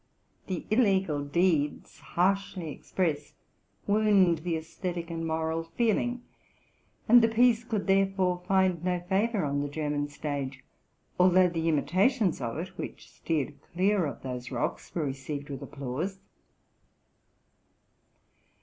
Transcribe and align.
The 0.47 0.65
illegal 0.71 1.23
deeds, 1.23 1.99
harshly 1.99 2.71
expressed, 2.71 3.35
wound 3.85 4.39
the 4.39 4.55
esthetic 4.55 5.11
and 5.11 5.27
moral 5.27 5.65
feeling, 5.75 6.23
and 7.07 7.21
the 7.21 7.27
piece 7.27 7.63
could 7.63 7.85
therefore 7.85 8.41
find 8.47 8.83
no 8.83 8.99
fayor 9.11 9.45
on 9.47 9.61
the 9.61 9.69
German 9.69 10.07
stage; 10.09 10.63
although 11.19 11.47
the 11.49 11.69
imitations 11.69 12.41
of 12.41 12.57
it, 12.57 12.77
which 12.79 13.11
steered 13.11 13.53
clear 13.61 14.07
of 14.07 14.23
those 14.23 14.49
rocks, 14.49 14.95
were 14.95 15.05
received 15.05 15.51
with 15.51 15.61
applause. 15.61 16.17